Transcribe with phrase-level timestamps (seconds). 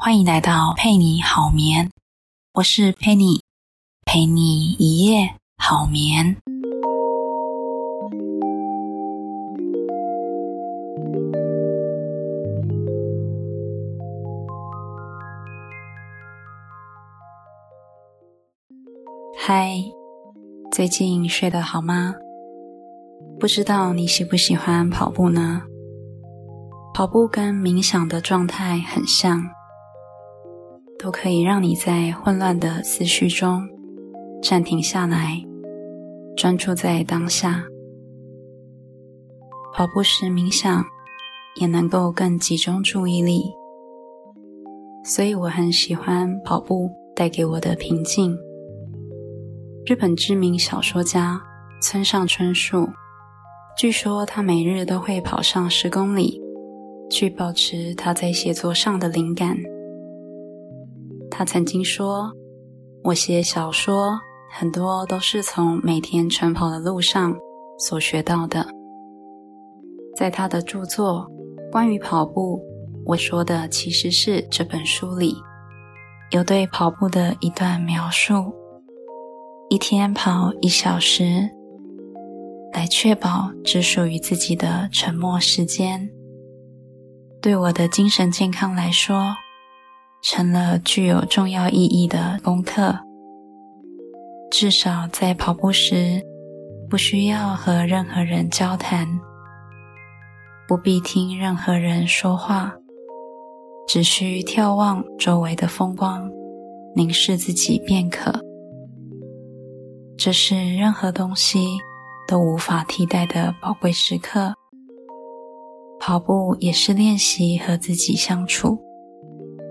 [0.00, 1.90] 欢迎来到陪你好眠，
[2.54, 3.42] 我是陪你，
[4.06, 6.36] 陪你一夜好眠。
[19.36, 19.82] 嗨，
[20.70, 22.14] 最近睡得好吗？
[23.40, 25.62] 不知道你喜不喜欢跑步呢？
[26.94, 29.42] 跑步跟冥想的状态很像，
[30.98, 33.68] 都可以让你在混乱的思绪中
[34.42, 35.40] 暂停下来，
[36.36, 37.64] 专注在当下。
[39.74, 40.84] 跑步时冥想
[41.60, 43.44] 也能够更集中注意力，
[45.04, 48.36] 所以我很喜欢跑步带给我的平静。
[49.86, 51.40] 日本知名小说家
[51.80, 52.88] 村上春树，
[53.76, 56.40] 据说他每日都会跑上十公里，
[57.08, 59.56] 去保持他在写作上的灵感。
[61.38, 62.32] 他曾经说
[63.04, 64.18] ：“我写小说
[64.50, 67.32] 很多都是从每天晨跑的路上
[67.78, 68.66] 所学到的。”
[70.18, 71.30] 在他的著作
[71.70, 72.60] 关于跑步，
[73.06, 75.36] 我说的其实是这本书里
[76.32, 78.52] 有对跑步的一段描述。
[79.70, 81.48] 一天跑一小时，
[82.72, 86.10] 来确保只属于自己的沉默时间。
[87.40, 89.36] 对我的精神健康来说，
[90.22, 92.98] 成了具有重要意义的功课。
[94.50, 96.22] 至少在跑步时，
[96.88, 99.06] 不需要和任何人交谈，
[100.66, 102.74] 不必听任何人说话，
[103.86, 106.30] 只需眺望周围的风光，
[106.96, 108.32] 凝视自己便可。
[110.16, 111.78] 这是任何东西
[112.26, 114.54] 都无法替代的宝贵时刻。
[116.00, 118.78] 跑步也是练习和自己相处，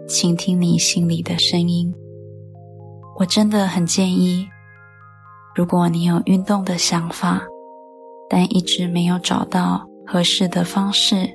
[0.08, 1.94] 倾听你心里的声音。
[3.20, 4.48] 我真的很建议，
[5.54, 7.42] 如果你有运动的想法，
[8.30, 11.30] 但一直没有找到合适的方式，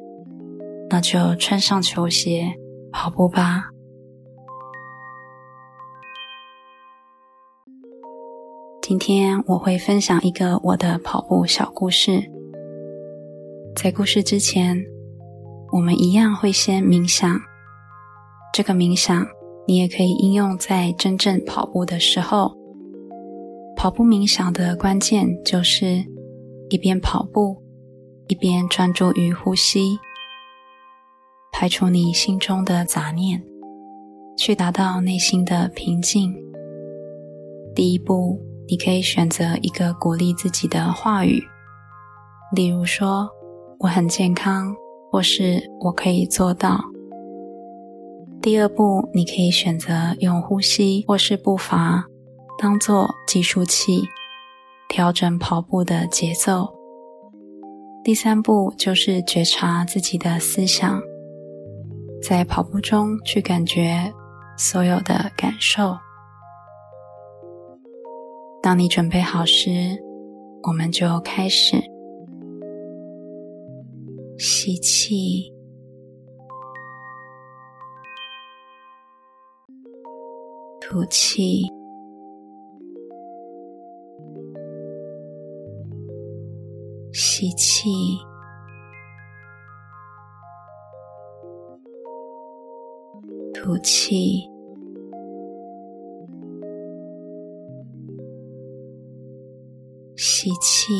[0.88, 2.50] 那就穿上球鞋
[2.92, 3.64] 跑步吧。
[8.80, 12.22] 今天我会分享一个我的跑步小故事。
[13.76, 14.82] 在故事之前，
[15.72, 17.51] 我们一样会先冥想。
[18.52, 19.26] 这个冥想
[19.66, 22.54] 你也可以应用在真正跑步的时候。
[23.76, 26.04] 跑步冥想的关键就是
[26.68, 27.56] 一边跑步，
[28.28, 29.98] 一边专注于呼吸，
[31.52, 33.42] 排除你心中的杂念，
[34.36, 36.34] 去达到内心的平静。
[37.74, 38.38] 第一步。
[38.68, 41.42] 你可以选择一个鼓励自己的话语，
[42.54, 43.28] 例如说
[43.80, 44.74] “我很健康”
[45.10, 46.80] 或是“我可以做到”。
[48.42, 52.04] 第二步，你可以选择用呼吸或是步伐
[52.58, 54.02] 当做计数器，
[54.88, 56.68] 调整跑步的节奏。
[58.02, 61.00] 第三步就是觉察自己的思想，
[62.20, 64.12] 在跑步中去感觉
[64.58, 65.96] 所有的感受。
[68.60, 69.70] 当你准备好时，
[70.64, 71.76] 我们就开始
[74.36, 75.51] 吸气，
[80.80, 81.62] 吐气，
[87.12, 87.90] 吸气，
[93.54, 94.48] 吐气。
[100.14, 100.92] 吸气，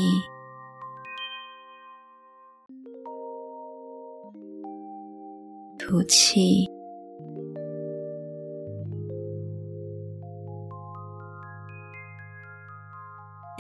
[5.79, 6.65] 吐气，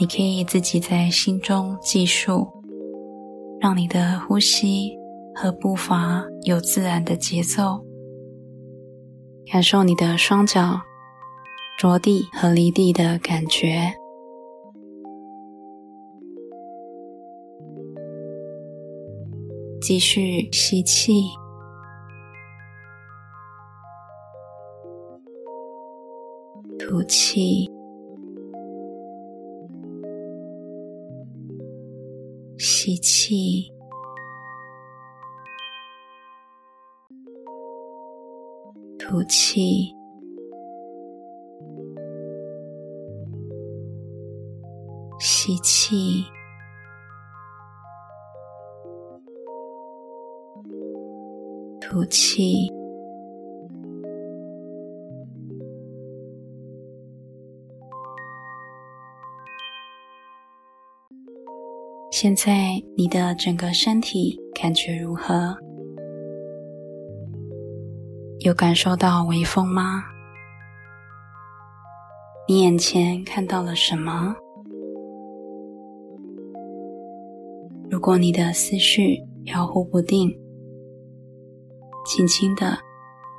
[0.03, 2.45] 你可以自己在心中计数，
[3.61, 4.99] 让你的呼吸
[5.33, 7.81] 和步伐有自然的节奏，
[9.47, 10.81] 感受你的双脚
[11.79, 13.95] 着地和离地的感觉。
[19.81, 21.27] 继续吸气，
[26.77, 27.71] 吐气，
[32.85, 33.73] 吸气，
[38.99, 39.95] 吐气，
[45.21, 46.25] 吸气。
[51.81, 52.69] 吐气，
[62.23, 65.57] 现在你的整个身体感觉如何？
[68.39, 70.05] 有感受到微风吗？
[72.47, 74.37] 你眼前看到了什么？
[77.91, 80.31] 如果你的思绪飘忽不定，
[82.07, 82.79] 轻轻的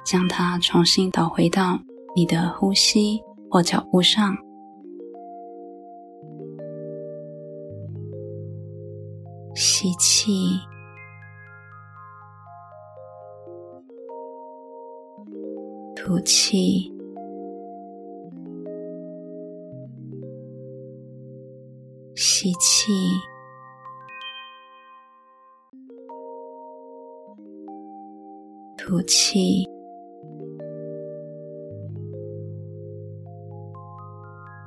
[0.06, 1.80] 将它重新导回到
[2.18, 4.36] 你的呼吸或脚步上。
[9.56, 10.60] 吸气，
[15.96, 16.92] 吐气，
[22.16, 22.92] 吸气，
[28.76, 29.64] 吐气，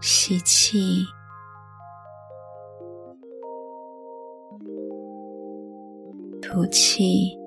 [0.01, 1.05] 吸气。
[6.57, 7.39] 吐气。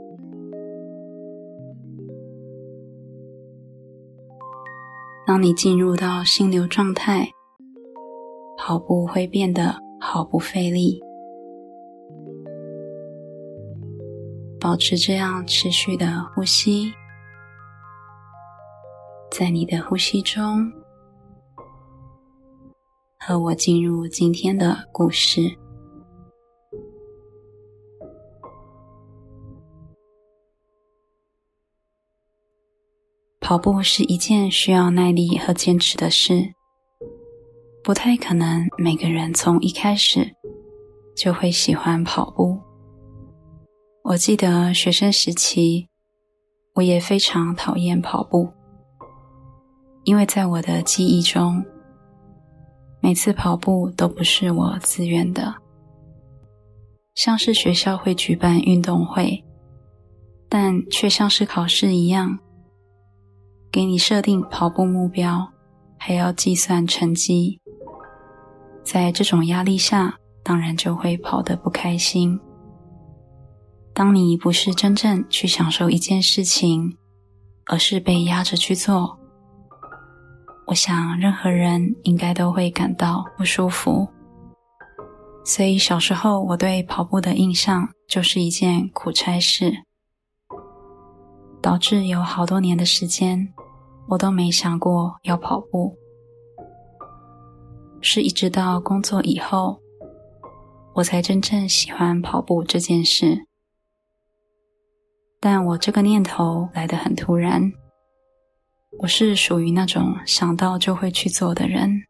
[5.25, 7.27] 当你进入到心流状态，
[8.55, 11.01] 跑步会变得毫不费力。
[14.59, 16.93] 保持这样持续的呼吸，
[19.31, 20.71] 在你的呼吸中，
[23.17, 25.57] 和我进入今天的故事。
[33.49, 36.53] 跑步是一件需要耐力和坚持的事，
[37.83, 40.35] 不太可能每个人从一开始
[41.17, 42.59] 就会喜欢跑步。
[44.03, 45.87] 我记得学生时期，
[46.75, 48.47] 我也非常讨厌跑步，
[50.03, 51.65] 因为在我的记忆中，
[53.01, 55.55] 每次跑步都不是我自愿的，
[57.15, 59.43] 像是学校会举办运动会，
[60.47, 62.37] 但却像是考试一样。
[63.71, 65.47] 给你设定跑步目标，
[65.97, 67.59] 还要计算成绩，
[68.83, 72.39] 在这种压力下，当然就会跑得不开心。
[73.93, 76.97] 当你不是真正去享受一件事情，
[77.65, 79.19] 而是被压着去做，
[80.67, 84.07] 我想任何人应该都会感到不舒服。
[85.45, 89.73] 所以小时候我对跑步的印象就是一件苦差事，
[91.79, 93.51] 至有好多年的时间。
[94.09, 95.95] 我都没想过要跑步，
[98.01, 99.79] 是一直到工作以后，
[100.95, 103.45] 我才真正喜欢跑步这件事。
[105.39, 107.71] 但我这个念头来得很突然，
[108.97, 112.01] 我是属于那种想到就会去做的人。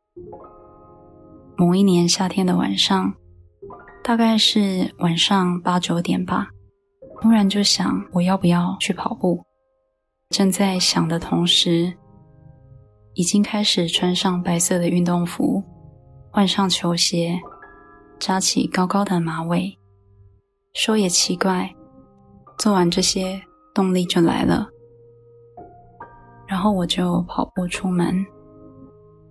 [1.57, 3.13] 某一年夏天的晚上，
[4.01, 6.47] 大概是晚上八九点吧，
[7.21, 9.43] 突然就想我要不要去跑步。
[10.29, 11.91] 正在想的同时，
[13.15, 15.63] 已经开始穿上白色的运动服，
[16.29, 17.39] 换上球鞋，
[18.19, 19.75] 扎起高高的马尾。
[20.73, 21.73] 说也奇怪，
[22.59, 23.41] 做完这些，
[23.73, 24.69] 动力就来了。
[26.47, 28.23] 然后我就跑步出门，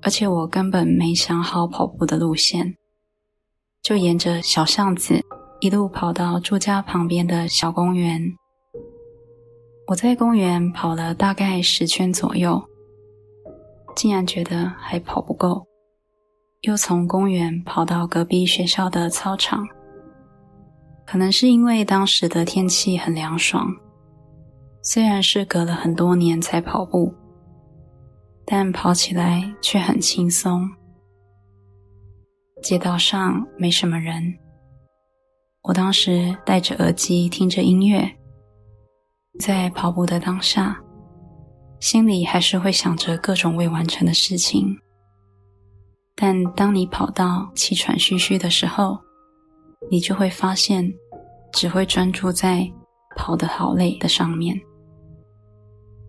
[0.02, 2.74] 而且我根本没想好跑步的路线，
[3.82, 5.20] 就沿着小巷子
[5.60, 8.36] 一路跑到住家旁边的小公园。
[9.88, 12.62] 我在公园跑了大概十圈左右，
[13.96, 15.66] 竟然觉得还跑不够，
[16.60, 19.66] 又从公园跑到隔壁学校的操场。
[21.06, 23.66] 可能是因为当时的天气很凉爽，
[24.82, 27.14] 虽然是隔了很多年才跑步，
[28.44, 30.68] 但跑起来却很轻松。
[32.62, 34.34] 街道上没什么人，
[35.62, 38.17] 我当时戴着耳机听着音乐。
[39.38, 40.78] 在跑步的当下，
[41.80, 44.76] 心里还是会想着各种未完成的事情。
[46.16, 48.98] 但当你跑到气喘吁吁的时候，
[49.90, 50.92] 你就会发现，
[51.52, 52.68] 只会专注在
[53.16, 54.60] 跑得好累的上面，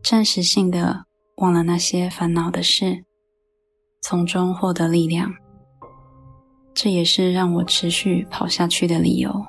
[0.03, 1.05] 暂时性的
[1.37, 3.03] 忘了那些烦恼的事，
[4.01, 5.31] 从中获得力量。
[6.73, 9.45] 这也是让我持续跑下去的理由。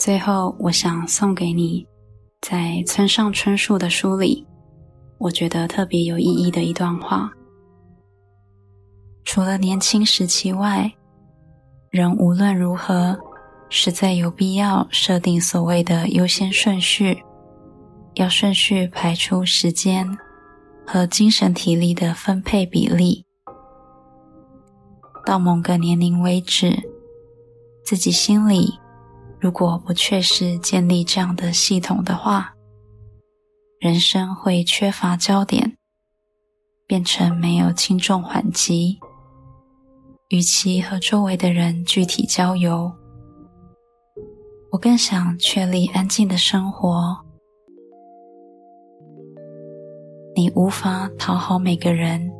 [0.00, 1.86] 最后，我想送给你，
[2.40, 4.46] 在村上春树的书里，
[5.18, 7.30] 我觉得特别有意义的一段话：
[9.24, 10.90] 除了年轻时期外，
[11.90, 13.14] 人无论如何，
[13.68, 17.22] 实在有必要设定所谓的优先顺序，
[18.14, 20.08] 要顺序排出时间
[20.86, 23.26] 和精神体力的分配比例，
[25.26, 26.88] 到某个年龄为止。
[27.84, 28.78] 自己心里
[29.40, 32.52] 如果不确实建立这样的系统的话，
[33.80, 35.78] 人生会缺乏焦点，
[36.86, 38.98] 变成没有轻重缓急。
[40.28, 42.92] 与其和周围的人具体交游，
[44.70, 47.16] 我更想确立安静的生活。
[50.36, 52.30] 你无法讨好每个人，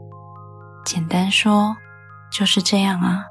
[0.84, 1.74] 简单说
[2.30, 3.24] 就是这样啊。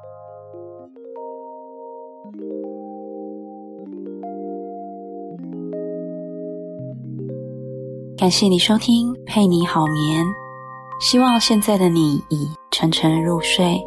[8.30, 10.24] 感谢你收听，陪你好眠。
[11.02, 13.82] 希望现在的你已沉沉入睡。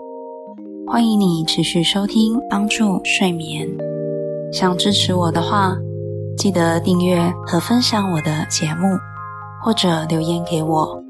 [0.84, 3.68] 欢迎你持续收听，帮助睡眠。
[4.52, 5.76] 想支持我的话，
[6.37, 8.88] 记得订阅和分享我的节目，
[9.62, 11.00] 或者留言给我。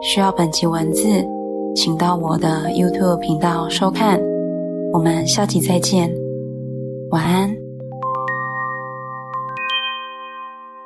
[0.00, 1.26] 需要本集文字，
[1.74, 4.20] 请到我的 YouTube 频道收看。
[4.92, 6.08] 我们下集再见，
[7.10, 7.59] 晚安。